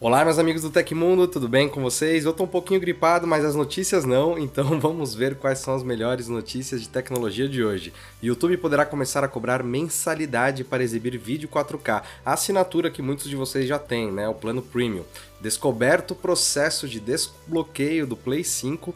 Olá, 0.00 0.24
meus 0.24 0.38
amigos 0.38 0.62
do 0.62 0.70
Tecmundo, 0.70 1.26
tudo 1.26 1.48
bem 1.48 1.68
com 1.68 1.82
vocês? 1.82 2.24
Eu 2.24 2.32
tô 2.32 2.44
um 2.44 2.48
pouquinho 2.48 2.78
gripado, 2.78 3.26
mas 3.26 3.44
as 3.44 3.56
notícias 3.56 4.04
não, 4.04 4.38
então 4.38 4.78
vamos 4.78 5.12
ver 5.12 5.34
quais 5.34 5.58
são 5.58 5.74
as 5.74 5.82
melhores 5.82 6.28
notícias 6.28 6.80
de 6.80 6.88
tecnologia 6.88 7.48
de 7.48 7.64
hoje. 7.64 7.92
YouTube 8.22 8.56
poderá 8.58 8.86
começar 8.86 9.24
a 9.24 9.28
cobrar 9.28 9.60
mensalidade 9.64 10.62
para 10.62 10.84
exibir 10.84 11.18
vídeo 11.18 11.48
4K, 11.48 12.04
a 12.24 12.32
assinatura 12.32 12.92
que 12.92 13.02
muitos 13.02 13.28
de 13.28 13.34
vocês 13.34 13.66
já 13.66 13.76
têm, 13.76 14.12
né? 14.12 14.28
O 14.28 14.34
plano 14.34 14.62
Premium. 14.62 15.02
Descoberto 15.40 16.12
o 16.12 16.16
processo 16.16 16.86
de 16.86 17.00
desbloqueio 17.00 18.06
do 18.06 18.16
Play 18.16 18.44
5 18.44 18.94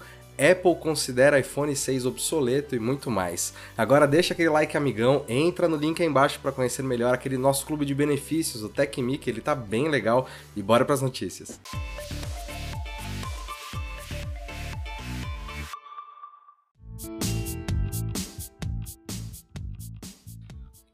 Apple 0.50 0.74
considera 0.74 1.38
iPhone 1.38 1.74
6 1.74 2.04
obsoleto 2.04 2.74
e 2.74 2.80
muito 2.80 3.10
mais. 3.10 3.54
Agora 3.78 4.06
deixa 4.06 4.34
aquele 4.34 4.48
like 4.48 4.76
amigão, 4.76 5.24
entra 5.28 5.68
no 5.68 5.76
link 5.76 6.02
aí 6.02 6.08
embaixo 6.08 6.40
para 6.40 6.50
conhecer 6.50 6.82
melhor 6.82 7.14
aquele 7.14 7.36
nosso 7.36 7.64
clube 7.64 7.84
de 7.84 7.94
benefícios, 7.94 8.64
o 8.64 8.68
TechMe, 8.68 9.18
que 9.18 9.30
ele 9.30 9.40
tá 9.40 9.54
bem 9.54 9.88
legal, 9.88 10.28
e 10.56 10.62
bora 10.62 10.84
para 10.84 10.94
as 10.94 11.02
notícias. 11.02 11.60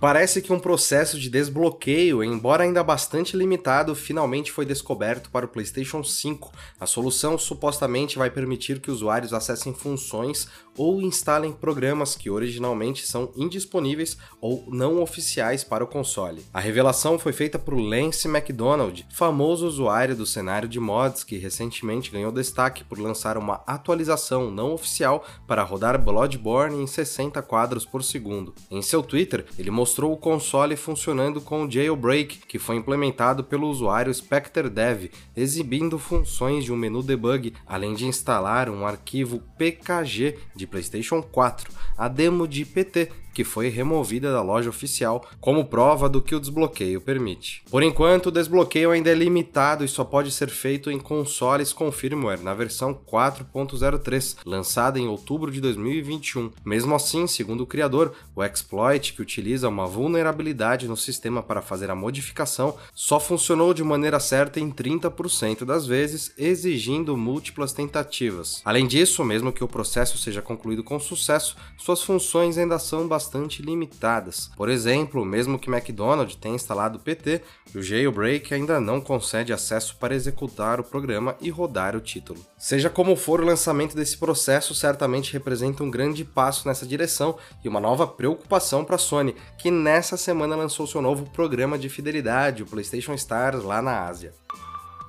Parece 0.01 0.41
que 0.41 0.51
um 0.51 0.59
processo 0.59 1.19
de 1.19 1.29
desbloqueio, 1.29 2.23
embora 2.23 2.63
ainda 2.63 2.83
bastante 2.83 3.37
limitado, 3.37 3.93
finalmente 3.93 4.51
foi 4.51 4.65
descoberto 4.65 5.29
para 5.29 5.45
o 5.45 5.47
PlayStation 5.47 6.03
5. 6.03 6.51
A 6.79 6.87
solução 6.87 7.37
supostamente 7.37 8.17
vai 8.17 8.31
permitir 8.31 8.79
que 8.79 8.89
usuários 8.89 9.31
acessem 9.31 9.75
funções 9.75 10.47
ou 10.77 11.01
instalem 11.01 11.51
programas 11.51 12.15
que 12.15 12.29
originalmente 12.29 13.05
são 13.05 13.31
indisponíveis 13.35 14.17
ou 14.39 14.65
não 14.67 15.01
oficiais 15.01 15.63
para 15.63 15.83
o 15.83 15.87
console. 15.87 16.45
A 16.53 16.59
revelação 16.59 17.19
foi 17.19 17.33
feita 17.33 17.59
por 17.59 17.73
Lance 17.75 18.27
McDonald, 18.27 19.05
famoso 19.11 19.67
usuário 19.67 20.15
do 20.15 20.25
cenário 20.25 20.67
de 20.67 20.79
mods 20.79 21.23
que 21.23 21.37
recentemente 21.37 22.11
ganhou 22.11 22.31
destaque 22.31 22.83
por 22.83 22.99
lançar 22.99 23.37
uma 23.37 23.61
atualização 23.67 24.49
não 24.49 24.73
oficial 24.73 25.25
para 25.47 25.63
rodar 25.63 26.01
Bloodborne 26.01 26.81
em 26.81 26.87
60 26.87 27.41
quadros 27.41 27.85
por 27.85 28.03
segundo. 28.03 28.53
Em 28.69 28.81
seu 28.81 29.03
Twitter, 29.03 29.45
ele 29.57 29.71
mostrou 29.71 30.11
o 30.11 30.17
console 30.17 30.75
funcionando 30.75 31.41
com 31.41 31.65
o 31.65 31.71
jailbreak, 31.71 32.39
que 32.47 32.59
foi 32.59 32.75
implementado 32.75 33.43
pelo 33.43 33.67
usuário 33.67 34.13
Spectre 34.13 34.69
Dev, 34.69 35.11
exibindo 35.35 35.99
funções 35.99 36.63
de 36.63 36.71
um 36.71 36.77
menu 36.77 37.03
debug, 37.03 37.53
além 37.65 37.93
de 37.93 38.05
instalar 38.05 38.69
um 38.69 38.85
arquivo 38.85 39.41
PKG 39.57 40.37
de 40.61 40.67
PlayStation 40.67 41.21
4, 41.21 41.71
a 41.97 42.07
demo 42.07 42.47
de 42.47 42.63
PT, 42.63 43.11
que 43.33 43.43
foi 43.43 43.69
removida 43.69 44.31
da 44.31 44.41
loja 44.41 44.69
oficial, 44.69 45.25
como 45.39 45.65
prova 45.65 46.07
do 46.07 46.21
que 46.21 46.35
o 46.35 46.39
desbloqueio 46.39 47.01
permite. 47.01 47.63
Por 47.69 47.83
enquanto, 47.83 48.27
o 48.27 48.31
desbloqueio 48.31 48.91
ainda 48.91 49.09
é 49.09 49.13
limitado 49.13 49.83
e 49.83 49.87
só 49.87 50.03
pode 50.03 50.31
ser 50.31 50.49
feito 50.49 50.91
em 50.91 50.99
consoles 50.99 51.73
com 51.73 51.91
firmware 51.91 52.41
na 52.41 52.53
versão 52.53 52.93
4.03, 52.93 54.37
lançada 54.45 54.99
em 54.99 55.07
outubro 55.07 55.51
de 55.51 55.61
2021. 55.61 56.51
Mesmo 56.65 56.95
assim, 56.95 57.27
segundo 57.27 57.61
o 57.61 57.67
criador, 57.67 58.13
o 58.35 58.43
exploit 58.43 59.13
que 59.13 59.21
utiliza 59.21 59.69
uma 59.69 59.87
vulnerabilidade 59.87 60.87
no 60.87 60.97
sistema 60.97 61.41
para 61.41 61.61
fazer 61.61 61.89
a 61.89 61.95
modificação 61.95 62.75
só 62.93 63.19
funcionou 63.19 63.73
de 63.73 63.83
maneira 63.83 64.19
certa 64.19 64.59
em 64.59 64.69
30% 64.69 65.65
das 65.65 65.85
vezes, 65.85 66.33
exigindo 66.37 67.17
múltiplas 67.17 67.73
tentativas. 67.73 68.61
Além 68.65 68.87
disso, 68.87 69.23
mesmo 69.23 69.51
que 69.51 69.63
o 69.63 69.67
processo 69.67 70.17
seja 70.17 70.41
concluído 70.41 70.83
com 70.83 70.99
sucesso, 70.99 71.55
suas 71.77 72.01
funções 72.01 72.57
ainda 72.57 72.77
são 72.77 73.07
bastante 73.07 73.20
bastante 73.21 73.61
limitadas. 73.61 74.49
Por 74.57 74.67
exemplo, 74.67 75.23
mesmo 75.23 75.59
que 75.59 75.69
McDonald's 75.69 76.35
tenha 76.35 76.55
instalado 76.55 76.97
o 76.97 77.01
PT, 77.01 77.41
o 77.75 77.81
jailbreak 77.81 78.51
ainda 78.53 78.79
não 78.79 78.99
concede 78.99 79.53
acesso 79.53 79.95
para 79.97 80.15
executar 80.15 80.79
o 80.79 80.83
programa 80.83 81.35
e 81.39 81.49
rodar 81.51 81.95
o 81.95 82.01
título. 82.01 82.43
Seja 82.57 82.89
como 82.89 83.15
for, 83.15 83.39
o 83.39 83.45
lançamento 83.45 83.95
desse 83.95 84.17
processo 84.17 84.73
certamente 84.73 85.33
representa 85.33 85.83
um 85.83 85.91
grande 85.91 86.25
passo 86.25 86.67
nessa 86.67 86.85
direção 86.85 87.37
e 87.63 87.69
uma 87.69 87.79
nova 87.79 88.07
preocupação 88.07 88.83
para 88.83 88.95
a 88.95 88.99
Sony, 88.99 89.35
que 89.57 89.69
nessa 89.69 90.17
semana 90.17 90.55
lançou 90.55 90.87
seu 90.87 91.01
novo 91.01 91.29
programa 91.29 91.77
de 91.77 91.89
fidelidade, 91.89 92.63
o 92.63 92.65
PlayStation 92.65 93.13
Stars, 93.13 93.63
lá 93.63 93.81
na 93.81 94.07
Ásia. 94.07 94.33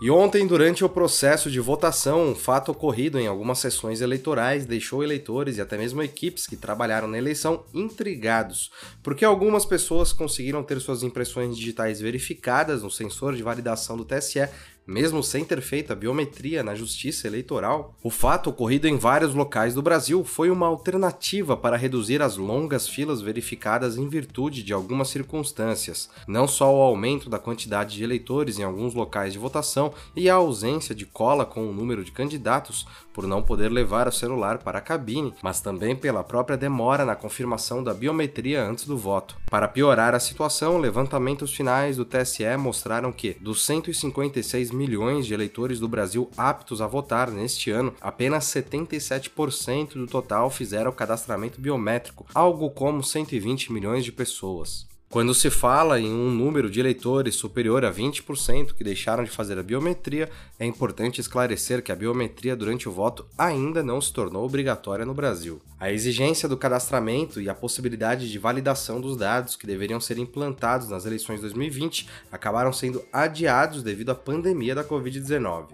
E 0.03 0.11
ontem, 0.11 0.45
durante 0.49 0.85
o 0.85 0.89
processo 0.89 1.49
de 1.49 1.61
votação, 1.61 2.27
um 2.27 2.35
fato 2.35 2.73
ocorrido 2.73 3.21
em 3.21 3.29
algumas 3.29 3.61
sessões 3.61 4.01
eleitorais 4.01 4.67
deixou 4.67 5.05
eleitores 5.05 5.59
e 5.59 5.61
até 5.61 5.79
mesmo 5.79 6.03
equipes 6.03 6.45
que 6.45 6.57
trabalharam 6.57 7.07
na 7.07 7.17
eleição 7.17 7.63
intrigados, 7.73 8.73
porque 9.01 9.25
algumas 9.25 9.65
pessoas 9.65 10.13
conseguiram 10.13 10.65
ter 10.65 10.81
suas 10.81 11.05
impressões 11.05 11.57
digitais 11.57 12.01
verificadas 12.01 12.83
no 12.83 12.91
sensor 12.91 13.37
de 13.37 13.45
validação 13.45 13.97
do 13.97 14.05
TSE 14.05 14.49
mesmo 14.87 15.23
sem 15.23 15.45
ter 15.45 15.61
feito 15.61 15.93
a 15.93 15.97
biometria 15.97 16.63
na 16.63 16.75
justiça 16.75 17.27
eleitoral. 17.27 17.95
O 18.03 18.11
fato 18.11 18.51
ocorrido 18.51 18.89
em 18.89 18.97
vários 18.97 19.35
locais 19.35 19.75
do 19.75 19.83
Brasil 19.83 20.25
foi 20.25 20.51
uma 20.51 20.67
alternativa 20.67 21.57
para 21.57 21.77
reduzir 21.77 22.23
as 22.23 22.37
longas 22.37 22.89
filas 22.89 23.21
verificadas 23.21 23.97
em 23.97 24.09
virtude 24.09 24.63
de 24.63 24.73
algumas 24.73 25.09
circunstâncias, 25.09 26.11
não 26.27 26.49
só 26.49 26.75
o 26.75 26.81
aumento 26.81 27.31
da 27.31 27.39
quantidade 27.39 27.97
de 27.97 28.05
eleitores 28.05 28.59
em 28.59 28.63
alguns 28.63 28.95
locais 28.95 29.33
de 29.33 29.39
votação 29.39 29.93
e 30.17 30.29
a 30.29 30.35
ausência 30.35 30.95
de 30.95 31.07
cola 31.07 31.45
com 31.45 31.69
o 31.69 31.73
número 31.73 32.05
de 32.05 32.11
candidatos 32.11 32.87
por 33.13 33.27
não 33.27 33.43
poder 33.43 33.71
levar 33.71 34.09
o 34.09 34.13
celular 34.13 34.59
para 34.59 34.79
a 34.79 34.83
cabine, 34.83 35.35
mas 35.43 35.61
também 35.61 35.95
pela 35.95 36.25
própria 36.25 36.57
demora 36.57 37.05
na 37.05 37.15
confirmação 37.15 37.83
da 37.85 37.93
biometria 37.93 38.65
antes 38.65 38.87
do 38.87 38.97
voto. 38.97 39.37
Para 39.51 39.69
piorar 39.69 40.15
a 40.15 40.21
situação, 40.21 40.79
levantamentos 40.79 41.55
finais 41.55 41.97
do 41.97 42.05
TSE 42.05 42.57
mostraram 42.59 43.13
que, 43.13 43.37
dos 43.41 43.65
156 43.65 44.72
milhões 44.75 45.27
de 45.27 45.35
eleitores 45.35 45.79
do 45.79 45.89
Brasil 45.89 46.31
aptos 46.37 46.81
a 46.81 46.87
votar 46.87 47.31
neste 47.31 47.71
ano, 47.71 47.95
apenas 48.01 48.45
77% 48.47 49.95
do 49.95 50.07
total 50.07 50.51
fizeram 50.51 50.91
o 50.91 50.95
cadastramento 50.95 51.61
biométrico, 51.61 52.27
algo 52.35 52.71
como 52.71 53.03
120 53.03 53.73
milhões 53.73 54.05
de 54.05 54.13
pessoas. 54.13 54.92
Quando 55.13 55.35
se 55.35 55.51
fala 55.51 56.01
em 56.01 56.11
um 56.11 56.31
número 56.31 56.71
de 56.71 56.81
eleitores 56.81 57.35
superior 57.35 57.85
a 57.85 57.93
20% 57.93 58.73
que 58.73 58.83
deixaram 58.83 59.23
de 59.23 59.31
fazer 59.31 59.59
a 59.59 59.63
biometria, 59.63 60.31
é 60.59 60.65
importante 60.65 61.21
esclarecer 61.21 61.83
que 61.83 61.93
a 61.93 61.95
biometria 61.95 62.57
durante 62.57 62.89
o 62.89 62.93
voto 62.93 63.27
ainda 63.37 63.83
não 63.83 64.01
se 64.01 64.11
tornou 64.11 64.43
obrigatória 64.43 65.05
no 65.05 65.13
Brasil. 65.13 65.61
A 65.79 65.93
exigência 65.93 66.49
do 66.49 66.57
cadastramento 66.57 67.43
e 67.43 67.51
a 67.51 67.55
possibilidade 67.55 68.33
de 68.33 68.39
validação 68.39 69.03
dos 69.03 69.15
dados 69.15 69.55
que 69.55 69.67
deveriam 69.67 70.01
ser 70.01 70.17
implantados 70.17 70.89
nas 70.89 71.05
eleições 71.05 71.37
de 71.37 71.43
2020 71.43 72.09
acabaram 72.33 72.73
sendo 72.73 73.05
adiados 73.13 73.83
devido 73.83 74.13
à 74.13 74.15
pandemia 74.15 74.75
da 74.75 74.83
Covid-19. 74.83 75.67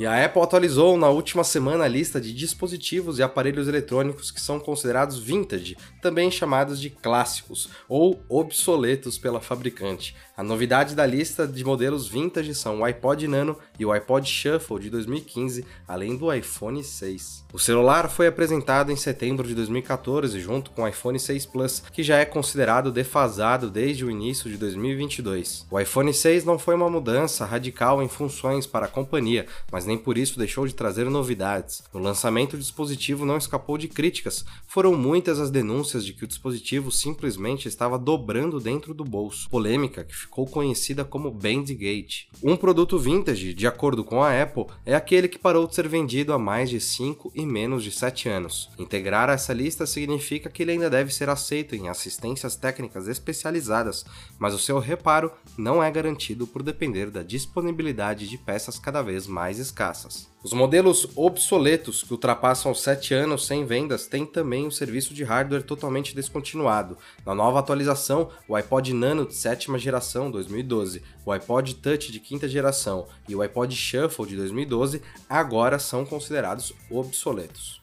E 0.00 0.06
a 0.06 0.24
Apple 0.24 0.40
atualizou 0.40 0.96
na 0.96 1.10
última 1.10 1.44
semana 1.44 1.84
a 1.84 1.88
lista 1.88 2.18
de 2.18 2.32
dispositivos 2.32 3.18
e 3.18 3.22
aparelhos 3.22 3.68
eletrônicos 3.68 4.30
que 4.30 4.40
são 4.40 4.58
considerados 4.58 5.18
vintage, 5.18 5.76
também 6.00 6.30
chamados 6.30 6.80
de 6.80 6.88
clássicos 6.88 7.68
ou 7.86 8.24
obsoletos 8.26 9.18
pela 9.18 9.42
fabricante. 9.42 10.16
A 10.40 10.42
novidade 10.42 10.94
da 10.94 11.04
lista 11.04 11.46
de 11.46 11.62
modelos 11.62 12.08
vintage 12.08 12.54
são 12.54 12.80
o 12.80 12.84
iPod 12.86 13.28
Nano 13.28 13.58
e 13.78 13.84
o 13.84 13.92
iPod 13.92 14.26
Shuffle 14.26 14.80
de 14.80 14.88
2015, 14.88 15.66
além 15.86 16.16
do 16.16 16.32
iPhone 16.32 16.82
6. 16.82 17.44
O 17.52 17.58
celular 17.58 18.08
foi 18.08 18.26
apresentado 18.26 18.90
em 18.90 18.96
setembro 18.96 19.46
de 19.46 19.54
2014 19.54 20.40
junto 20.40 20.70
com 20.70 20.80
o 20.80 20.88
iPhone 20.88 21.20
6 21.20 21.44
Plus, 21.44 21.82
que 21.92 22.02
já 22.02 22.16
é 22.16 22.24
considerado 22.24 22.90
defasado 22.90 23.68
desde 23.68 24.02
o 24.02 24.10
início 24.10 24.48
de 24.48 24.56
2022. 24.56 25.66
O 25.70 25.78
iPhone 25.78 26.14
6 26.14 26.46
não 26.46 26.58
foi 26.58 26.74
uma 26.74 26.88
mudança 26.88 27.44
radical 27.44 28.02
em 28.02 28.08
funções 28.08 28.66
para 28.66 28.86
a 28.86 28.88
companhia, 28.88 29.46
mas 29.70 29.84
nem 29.84 29.98
por 29.98 30.16
isso 30.16 30.38
deixou 30.38 30.66
de 30.66 30.74
trazer 30.74 31.04
novidades. 31.10 31.82
No 31.92 32.00
lançamento, 32.00 32.54
o 32.54 32.58
dispositivo 32.58 33.26
não 33.26 33.36
escapou 33.36 33.76
de 33.76 33.88
críticas. 33.88 34.42
Foram 34.66 34.94
muitas 34.94 35.38
as 35.38 35.50
denúncias 35.50 36.02
de 36.02 36.14
que 36.14 36.24
o 36.24 36.28
dispositivo 36.28 36.90
simplesmente 36.90 37.68
estava 37.68 37.98
dobrando 37.98 38.58
dentro 38.58 38.94
do 38.94 39.04
bolso. 39.04 39.46
Polêmica 39.50 40.02
que 40.02 40.16
ficou 40.16 40.29
conhecida 40.30 41.04
como 41.04 41.30
Bandgate. 41.30 42.28
Um 42.42 42.56
produto 42.56 42.98
vintage, 42.98 43.52
de 43.52 43.66
acordo 43.66 44.04
com 44.04 44.22
a 44.22 44.40
Apple, 44.40 44.66
é 44.86 44.94
aquele 44.94 45.28
que 45.28 45.38
parou 45.38 45.66
de 45.66 45.74
ser 45.74 45.88
vendido 45.88 46.32
há 46.32 46.38
mais 46.38 46.70
de 46.70 46.80
5 46.80 47.32
e 47.34 47.44
menos 47.44 47.82
de 47.82 47.90
7 47.90 48.28
anos. 48.28 48.70
Integrar 48.78 49.28
essa 49.28 49.52
lista 49.52 49.86
significa 49.86 50.48
que 50.48 50.62
ele 50.62 50.72
ainda 50.72 50.88
deve 50.88 51.12
ser 51.12 51.28
aceito 51.28 51.74
em 51.74 51.88
assistências 51.88 52.56
técnicas 52.56 53.08
especializadas, 53.08 54.04
mas 54.38 54.54
o 54.54 54.58
seu 54.58 54.78
reparo 54.78 55.32
não 55.58 55.82
é 55.82 55.90
garantido 55.90 56.46
por 56.46 56.62
depender 56.62 57.10
da 57.10 57.22
disponibilidade 57.22 58.28
de 58.28 58.38
peças 58.38 58.78
cada 58.78 59.02
vez 59.02 59.26
mais 59.26 59.58
escassas. 59.58 60.30
Os 60.42 60.54
modelos 60.54 61.06
obsoletos 61.16 62.02
que 62.02 62.12
ultrapassam 62.12 62.72
os 62.72 62.80
7 62.80 63.12
anos 63.12 63.46
sem 63.46 63.66
vendas 63.66 64.06
têm 64.06 64.24
também 64.24 64.66
o 64.66 64.72
serviço 64.72 65.12
de 65.12 65.22
hardware 65.22 65.62
totalmente 65.62 66.14
descontinuado. 66.14 66.96
Na 67.26 67.34
nova 67.34 67.58
atualização, 67.58 68.30
o 68.48 68.56
iPod 68.56 68.94
Nano 68.94 69.26
de 69.26 69.34
sétima 69.34 69.78
geração 69.78 70.30
2012, 70.30 71.02
o 71.26 71.32
iPod 71.32 71.74
Touch 71.74 72.10
de 72.10 72.18
quinta 72.18 72.48
geração 72.48 73.06
e 73.28 73.36
o 73.36 73.42
iPod 73.42 73.76
Shuffle 73.76 74.26
de 74.26 74.36
2012 74.36 75.02
agora 75.28 75.78
são 75.78 76.06
considerados 76.06 76.72
obsoletos. 76.90 77.82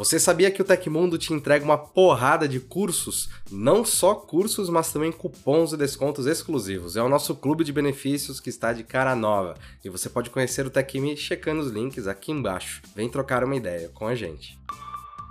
Você 0.00 0.18
sabia 0.18 0.50
que 0.50 0.62
o 0.62 0.64
Tecmundo 0.64 1.18
te 1.18 1.34
entrega 1.34 1.62
uma 1.62 1.76
porrada 1.76 2.48
de 2.48 2.58
cursos? 2.58 3.28
Não 3.50 3.84
só 3.84 4.14
cursos, 4.14 4.70
mas 4.70 4.90
também 4.90 5.12
cupons 5.12 5.74
e 5.74 5.76
descontos 5.76 6.24
exclusivos. 6.24 6.96
É 6.96 7.02
o 7.02 7.08
nosso 7.08 7.34
clube 7.34 7.62
de 7.64 7.70
benefícios 7.70 8.40
que 8.40 8.48
está 8.48 8.72
de 8.72 8.82
cara 8.82 9.14
nova. 9.14 9.58
E 9.84 9.90
você 9.90 10.08
pode 10.08 10.30
conhecer 10.30 10.64
o 10.64 10.70
TecMe 10.70 11.18
checando 11.18 11.60
os 11.60 11.70
links 11.70 12.06
aqui 12.06 12.32
embaixo. 12.32 12.80
Vem 12.96 13.10
trocar 13.10 13.44
uma 13.44 13.54
ideia 13.54 13.90
com 13.90 14.06
a 14.06 14.14
gente. 14.14 14.58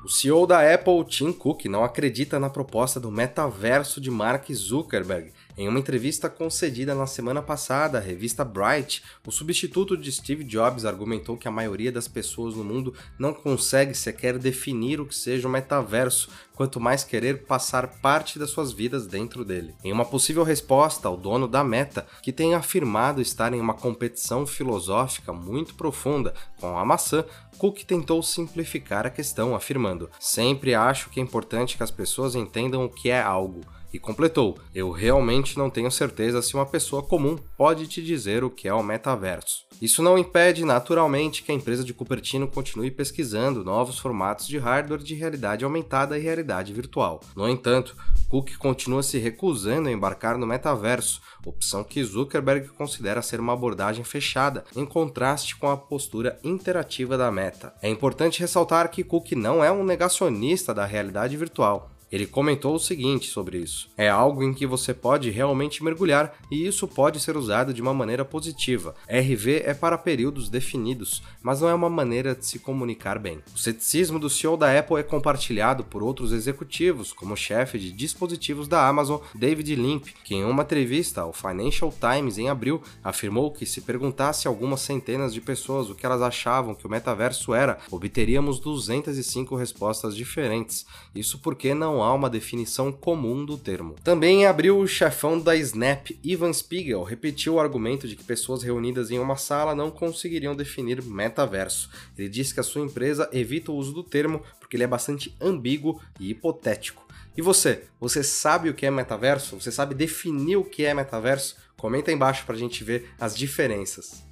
O 0.06 0.08
CEO 0.08 0.46
da 0.46 0.62
Apple, 0.72 1.04
Tim 1.04 1.32
Cook, 1.34 1.66
não 1.66 1.84
acredita 1.84 2.40
na 2.40 2.48
proposta 2.48 3.00
do 3.00 3.10
metaverso 3.10 4.00
de 4.00 4.12
Mark 4.12 4.52
Zuckerberg 4.54 5.34
em 5.60 5.68
uma 5.68 5.78
entrevista 5.78 6.30
concedida 6.30 6.96
na 6.96 7.06
semana 7.06 7.42
passada 7.42 7.98
à 7.98 8.02
revista 8.02 8.46
Bright, 8.46 9.04
o 9.28 9.32
substituto 9.32 9.98
de 9.98 10.10
Steve 10.10 10.46
Jobs 10.46 10.86
argumentou 10.86 11.36
que 11.36 11.50
a 11.50 11.52
maioria 11.52 11.92
das 11.92 12.08
pessoas 12.08 12.56
no 12.56 12.64
mundo 12.64 12.94
não 13.20 13.34
consegue 13.34 13.94
sequer 13.94 14.40
definir 14.40 15.02
o 15.02 15.06
que 15.06 15.14
seja 15.14 15.50
o 15.50 15.52
metaverso, 15.52 16.30
quanto 16.56 16.80
mais 16.80 17.04
querer 17.04 17.44
passar 17.44 18.00
parte 18.00 18.40
das 18.40 18.52
suas 18.52 18.72
vidas 18.72 19.06
dentro 19.06 19.44
dele. 19.44 19.76
Em 19.84 19.92
uma 19.92 20.06
possível 20.06 20.44
resposta 20.44 21.10
ao 21.10 21.18
dono 21.18 21.46
da 21.46 21.62
Meta, 21.62 22.08
que 22.24 22.32
tem 22.32 22.56
afirmado 22.56 23.22
estar 23.22 23.54
em 23.54 23.60
uma 23.60 23.74
competição 23.74 24.48
filosófica 24.48 25.34
muito 25.34 25.76
profunda 25.76 26.34
com 26.58 26.78
a 26.78 26.86
maçã, 26.86 27.26
Cook 27.58 27.80
tentou 27.84 28.24
simplificar 28.24 29.06
a 29.06 29.10
questão, 29.10 29.54
afirmando: 29.54 30.10
Sempre 30.22 30.74
acho 30.74 31.10
que 31.10 31.20
é 31.20 31.24
importante 31.24 31.76
que 31.76 31.84
as 31.84 31.92
pessoas 31.92 32.34
entendam 32.34 32.86
o 32.86 32.90
que 32.90 33.10
é 33.10 33.22
algo 33.22 33.60
e 33.94 34.00
completou: 34.00 34.58
Eu 34.74 34.92
realmente 34.92 35.58
não 35.58 35.70
tenho 35.70 35.92
certeza 35.92 36.42
se 36.42 36.54
uma 36.54 36.66
pessoa 36.66 37.04
comum 37.04 37.38
pode 37.58 37.88
te 37.88 38.02
dizer 38.02 38.44
o 38.44 38.50
que 38.50 38.68
é 38.68 38.74
o 38.74 38.84
metaverso. 38.84 39.68
Isso 39.82 40.04
não 40.04 40.18
impede, 40.18 40.66
naturalmente, 40.66 41.42
que 41.42 41.52
a 41.52 41.56
empresa 41.56 41.84
de 41.84 41.94
Cupertino 41.94 42.48
continue 42.48 42.92
pesquisando 42.92 43.64
novos 43.64 43.98
formatos 43.98 44.46
de 44.46 44.58
hardware 44.58 45.02
de 45.02 45.16
realidade 45.16 45.64
aumentada 45.64 46.18
e 46.18 46.22
realidade 46.22 46.74
virtual. 46.74 47.22
No 47.36 47.48
entanto, 47.48 47.96
Cook 48.28 48.58
continua 48.58 49.02
se 49.02 49.18
recusando 49.18 49.88
a 49.88 49.92
embarcar 49.92 50.38
no 50.38 50.46
metaverso, 50.46 51.22
opção 51.46 51.84
que 51.84 52.04
Zuckerberg 52.04 52.68
considera 52.70 53.22
ser 53.22 53.40
uma 53.40 53.54
abordagem 53.54 54.04
fechada, 54.04 54.66
em 54.76 54.86
contraste 54.86 55.56
com 55.56 55.70
a 55.70 55.78
postura 55.78 56.38
interativa 56.44 57.18
da 57.18 57.32
Meta. 57.32 57.74
É 57.82 57.90
importante 57.90 58.42
ressaltar 58.42 58.90
que 58.92 59.04
Cook 59.04 59.32
não 59.32 59.64
é 59.64 59.72
um 59.72 59.84
negacionista 59.84 60.74
da 60.74 60.86
realidade 60.86 61.38
virtual. 61.38 61.90
Ele 62.12 62.26
comentou 62.26 62.76
o 62.76 62.80
seguinte 62.80 63.28
sobre 63.28 63.60
isso: 63.60 63.90
é 63.98 64.10
algo 64.10 64.44
em 64.44 64.54
que 64.54 64.66
você 64.66 64.94
pode 64.94 65.30
realmente 65.30 65.84
mergulhar 65.84 66.36
e 66.50 66.66
isso 66.66 66.88
pode 66.88 67.20
ser 67.20 67.38
usado 67.38 67.74
de 67.74 67.82
uma 67.82 67.94
maneira 67.94 68.26
positiva. 68.26 68.96
RV 69.08 69.64
é 69.66 69.74
para 69.74 69.98
períodos 69.98 70.50
definidos, 70.50 71.22
mas 71.42 71.62
não 71.62 71.70
é 71.70 71.74
uma 71.74 71.90
maneira 71.90 72.36
de 72.36 72.46
se 72.46 72.60
comunicar 72.60 73.20
bem. 73.20 73.40
O 73.54 73.58
ceticismo 73.58 74.20
do 74.20 74.30
CEO 74.30 74.58
da 74.58 74.78
Apple 74.78 74.98
é 74.98 75.04
compartilhado 75.04 75.84
por 75.84 76.04
outros 76.04 76.32
executivos, 76.32 77.14
como 77.14 77.34
o 77.34 77.38
chefe 77.38 77.78
de 77.78 77.92
dispositivos 77.92 78.68
da 78.68 78.88
Amazon, 78.88 79.22
David 79.36 79.76
Limp, 79.76 80.08
que 80.24 80.36
em 80.36 80.44
uma 80.44 80.64
entrevista 80.64 81.22
ao 81.22 81.34
Financial 81.34 81.94
Times 82.00 82.38
em 82.38 82.50
abril 82.50 82.82
afirmou 83.04 83.52
que 83.52 83.66
se 83.66 83.82
perguntasse 83.82 84.48
a 84.48 84.52
algumas 84.52 84.82
centenas 84.82 85.34
de 85.34 85.42
pessoas 85.42 85.90
o 85.90 85.96
que 85.96 86.06
elas 86.06 86.22
achavam 86.22 86.76
que 86.76 86.88
o 86.88 86.90
metaverso 86.90 87.54
era, 87.54 87.80
obteríamos 87.92 88.60
205 88.60 89.56
respostas 89.56 90.16
diferentes. 90.16 90.86
Isso 91.14 91.40
porque 91.40 91.74
não 91.74 91.99
há 92.02 92.14
uma 92.14 92.30
definição 92.30 92.92
comum 92.92 93.46
do 93.46 93.58
termo. 93.58 93.96
Também 94.04 94.42
em 94.42 94.46
abril, 94.46 94.80
o 94.80 94.88
chefão 94.88 95.40
da 95.40 95.56
Snap, 95.56 96.10
Ivan 96.24 96.54
Spiegel, 96.54 97.04
repetiu 97.04 97.56
o 97.56 97.60
argumento 97.60 98.08
de 98.08 98.16
que 98.16 98.24
pessoas 98.24 98.64
reunidas 98.64 99.12
em 99.12 99.20
uma 99.20 99.36
sala 99.36 99.76
não 99.76 99.92
conseguiriam 99.92 100.56
definir 100.56 101.04
metaverso. 101.04 101.90
Ele 102.18 102.30
disse 102.30 102.54
que 102.54 102.60
a 102.60 102.64
sua 102.64 102.86
empresa 102.86 103.30
evita 103.32 103.72
o 103.72 103.76
uso 103.76 103.94
do 103.94 104.04
termo 104.04 104.42
porque 104.60 104.76
ele 104.76 104.84
é 104.84 104.88
bastante 104.88 105.36
ambíguo 105.42 106.00
e 106.20 106.30
hipotético. 106.30 107.08
E 107.36 107.42
você? 107.42 107.84
Você 108.00 108.22
sabe 108.22 108.70
o 108.70 108.74
que 108.74 108.86
é 108.86 108.92
metaverso? 108.92 109.60
Você 109.60 109.72
sabe 109.72 109.96
definir 109.96 110.58
o 110.58 110.64
que 110.64 110.86
é 110.86 110.94
metaverso? 110.94 111.56
Comenta 111.78 112.12
aí 112.12 112.16
embaixo 112.16 112.46
para 112.46 112.56
a 112.56 112.60
gente 112.60 112.84
ver 112.84 113.10
as 113.20 113.36
diferenças. 113.36 114.29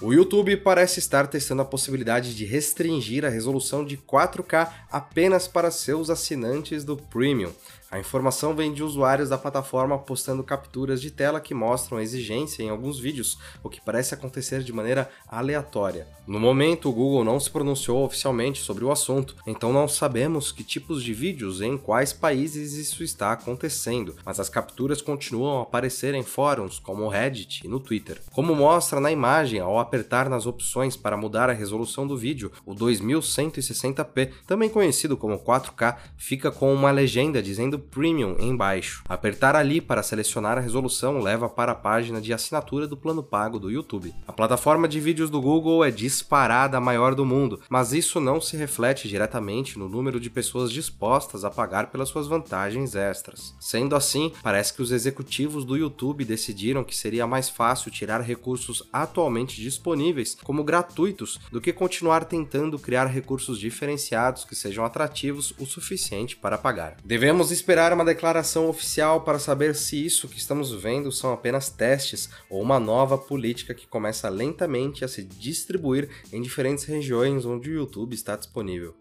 O 0.00 0.12
YouTube 0.12 0.56
parece 0.58 1.00
estar 1.00 1.26
testando 1.26 1.62
a 1.62 1.64
possibilidade 1.64 2.32
de 2.32 2.44
restringir 2.44 3.24
a 3.24 3.28
resolução 3.28 3.84
de 3.84 3.96
4K 3.96 4.70
apenas 4.92 5.48
para 5.48 5.72
seus 5.72 6.08
assinantes 6.08 6.84
do 6.84 6.96
Premium. 6.96 7.50
A 7.90 7.98
informação 7.98 8.54
vem 8.54 8.70
de 8.70 8.82
usuários 8.82 9.30
da 9.30 9.38
plataforma 9.38 9.98
postando 9.98 10.44
capturas 10.44 11.00
de 11.00 11.10
tela 11.10 11.40
que 11.40 11.54
mostram 11.54 11.96
a 11.96 12.02
exigência 12.02 12.62
em 12.62 12.68
alguns 12.68 12.98
vídeos, 12.98 13.38
o 13.62 13.70
que 13.70 13.80
parece 13.80 14.12
acontecer 14.12 14.62
de 14.62 14.74
maneira 14.74 15.10
aleatória. 15.26 16.06
No 16.26 16.38
momento, 16.38 16.90
o 16.90 16.92
Google 16.92 17.24
não 17.24 17.40
se 17.40 17.50
pronunciou 17.50 18.04
oficialmente 18.04 18.60
sobre 18.60 18.84
o 18.84 18.92
assunto, 18.92 19.34
então 19.46 19.72
não 19.72 19.88
sabemos 19.88 20.52
que 20.52 20.62
tipos 20.62 21.02
de 21.02 21.14
vídeos 21.14 21.62
e 21.62 21.64
em 21.64 21.78
quais 21.78 22.12
países 22.12 22.74
isso 22.74 23.02
está 23.02 23.32
acontecendo, 23.32 24.14
mas 24.22 24.38
as 24.38 24.50
capturas 24.50 25.00
continuam 25.00 25.60
a 25.60 25.62
aparecer 25.62 26.12
em 26.12 26.22
fóruns 26.22 26.78
como 26.78 27.04
o 27.04 27.08
Reddit 27.08 27.64
e 27.64 27.68
no 27.68 27.80
Twitter. 27.80 28.20
Como 28.32 28.54
mostra 28.54 29.00
na 29.00 29.10
imagem, 29.10 29.60
ao 29.60 29.78
apertar 29.78 30.28
nas 30.28 30.44
opções 30.44 30.94
para 30.94 31.16
mudar 31.16 31.48
a 31.48 31.54
resolução 31.54 32.06
do 32.06 32.18
vídeo, 32.18 32.52
o 32.66 32.74
2160p, 32.74 34.32
também 34.46 34.68
conhecido 34.68 35.16
como 35.16 35.38
4K, 35.38 35.96
fica 36.18 36.50
com 36.50 36.70
uma 36.74 36.90
legenda 36.90 37.42
dizendo 37.42 37.77
Premium 37.78 38.36
embaixo. 38.38 39.02
Apertar 39.08 39.56
ali 39.56 39.80
para 39.80 40.02
selecionar 40.02 40.58
a 40.58 40.60
resolução 40.60 41.20
leva 41.20 41.48
para 41.48 41.72
a 41.72 41.74
página 41.74 42.20
de 42.20 42.32
assinatura 42.32 42.86
do 42.86 42.96
plano 42.96 43.22
pago 43.22 43.58
do 43.58 43.70
YouTube. 43.70 44.14
A 44.26 44.32
plataforma 44.32 44.88
de 44.88 45.00
vídeos 45.00 45.30
do 45.30 45.40
Google 45.40 45.84
é 45.84 45.90
disparada 45.90 46.76
a 46.76 46.80
maior 46.80 47.14
do 47.14 47.24
mundo, 47.24 47.60
mas 47.68 47.92
isso 47.92 48.20
não 48.20 48.40
se 48.40 48.56
reflete 48.56 49.08
diretamente 49.08 49.78
no 49.78 49.88
número 49.88 50.18
de 50.20 50.30
pessoas 50.30 50.72
dispostas 50.72 51.44
a 51.44 51.50
pagar 51.50 51.90
pelas 51.90 52.08
suas 52.08 52.26
vantagens 52.26 52.94
extras. 52.94 53.54
Sendo 53.60 53.94
assim, 53.94 54.32
parece 54.42 54.72
que 54.74 54.82
os 54.82 54.92
executivos 54.92 55.64
do 55.64 55.76
YouTube 55.76 56.24
decidiram 56.24 56.84
que 56.84 56.96
seria 56.96 57.26
mais 57.26 57.48
fácil 57.48 57.90
tirar 57.90 58.20
recursos 58.20 58.82
atualmente 58.92 59.60
disponíveis 59.60 60.36
como 60.42 60.64
gratuitos 60.64 61.40
do 61.50 61.60
que 61.60 61.72
continuar 61.72 62.24
tentando 62.24 62.78
criar 62.78 63.06
recursos 63.06 63.58
diferenciados 63.58 64.44
que 64.44 64.54
sejam 64.54 64.84
atrativos 64.84 65.52
o 65.58 65.66
suficiente 65.66 66.36
para 66.36 66.58
pagar. 66.58 66.96
Devemos 67.04 67.50
esperar 67.68 67.92
uma 67.92 68.02
declaração 68.02 68.66
oficial 68.66 69.20
para 69.20 69.38
saber 69.38 69.74
se 69.74 70.02
isso 70.02 70.26
que 70.26 70.38
estamos 70.38 70.72
vendo 70.72 71.12
são 71.12 71.34
apenas 71.34 71.68
testes 71.68 72.30
ou 72.48 72.62
uma 72.62 72.80
nova 72.80 73.18
política 73.18 73.74
que 73.74 73.86
começa 73.86 74.26
lentamente 74.30 75.04
a 75.04 75.08
se 75.08 75.22
distribuir 75.22 76.08
em 76.32 76.40
diferentes 76.40 76.84
regiões 76.84 77.44
onde 77.44 77.68
o 77.68 77.74
YouTube 77.74 78.14
está 78.14 78.36
disponível. 78.36 78.94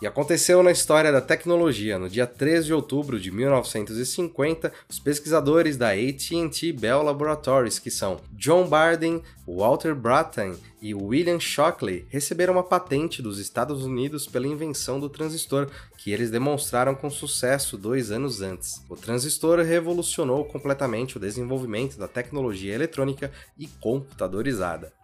E 0.00 0.06
aconteceu 0.06 0.62
na 0.62 0.70
história 0.70 1.12
da 1.12 1.20
tecnologia. 1.20 1.98
No 1.98 2.08
dia 2.08 2.26
13 2.26 2.66
de 2.68 2.72
outubro 2.72 3.20
de 3.20 3.30
1950, 3.30 4.72
os 4.88 4.98
pesquisadores 4.98 5.76
da 5.76 5.90
AT&T 5.90 6.72
Bell 6.72 7.02
Laboratories, 7.02 7.78
que 7.78 7.90
são 7.90 8.18
John 8.32 8.66
Barden, 8.66 9.20
Walter 9.46 9.94
Brattain 9.94 10.56
e 10.80 10.94
William 10.94 11.38
Shockley, 11.38 12.06
receberam 12.08 12.54
uma 12.54 12.62
patente 12.62 13.20
dos 13.20 13.38
Estados 13.38 13.84
Unidos 13.84 14.26
pela 14.26 14.46
invenção 14.46 14.98
do 14.98 15.10
transistor, 15.10 15.68
que 15.98 16.10
eles 16.10 16.30
demonstraram 16.30 16.94
com 16.94 17.10
sucesso 17.10 17.76
dois 17.76 18.10
anos 18.10 18.40
antes. 18.40 18.82
O 18.88 18.96
transistor 18.96 19.58
revolucionou 19.58 20.46
completamente 20.46 21.18
o 21.18 21.20
desenvolvimento 21.20 21.98
da 21.98 22.08
tecnologia 22.08 22.74
eletrônica 22.74 23.30
e 23.58 23.66
computadorizada. 23.66 24.94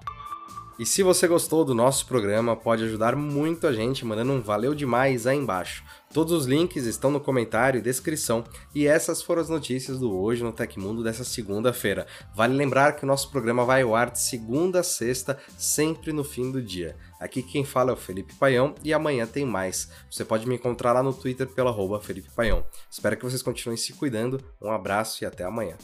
E 0.78 0.84
se 0.84 1.02
você 1.02 1.26
gostou 1.26 1.64
do 1.64 1.74
nosso 1.74 2.04
programa, 2.06 2.54
pode 2.54 2.84
ajudar 2.84 3.16
muito 3.16 3.66
a 3.66 3.72
gente 3.72 4.04
mandando 4.04 4.32
um 4.32 4.42
valeu 4.42 4.74
demais 4.74 5.26
aí 5.26 5.38
embaixo. 5.38 5.82
Todos 6.12 6.32
os 6.34 6.46
links 6.46 6.84
estão 6.84 7.10
no 7.10 7.18
comentário 7.18 7.78
e 7.78 7.82
descrição. 7.82 8.44
E 8.74 8.86
essas 8.86 9.22
foram 9.22 9.40
as 9.40 9.48
notícias 9.48 9.98
do 9.98 10.14
Hoje 10.14 10.44
no 10.44 10.52
Tecmundo 10.52 11.02
dessa 11.02 11.24
segunda-feira. 11.24 12.06
Vale 12.34 12.54
lembrar 12.54 12.92
que 12.92 13.04
o 13.04 13.06
nosso 13.06 13.30
programa 13.30 13.64
vai 13.64 13.82
ao 13.82 13.94
ar 13.94 14.10
de 14.10 14.20
segunda 14.20 14.80
a 14.80 14.82
sexta, 14.82 15.38
sempre 15.56 16.12
no 16.12 16.22
fim 16.22 16.52
do 16.52 16.60
dia. 16.60 16.94
Aqui 17.18 17.42
quem 17.42 17.64
fala 17.64 17.90
é 17.90 17.94
o 17.94 17.96
Felipe 17.96 18.34
Paião 18.34 18.74
e 18.84 18.92
amanhã 18.92 19.26
tem 19.26 19.46
mais. 19.46 19.90
Você 20.10 20.26
pode 20.26 20.46
me 20.46 20.56
encontrar 20.56 20.92
lá 20.92 21.02
no 21.02 21.14
Twitter 21.14 21.48
arroba 21.56 22.00
Felipe 22.00 22.28
Paião. 22.36 22.66
Espero 22.90 23.16
que 23.16 23.24
vocês 23.24 23.40
continuem 23.40 23.78
se 23.78 23.94
cuidando. 23.94 24.44
Um 24.60 24.70
abraço 24.70 25.24
e 25.24 25.26
até 25.26 25.42
amanhã. 25.42 25.76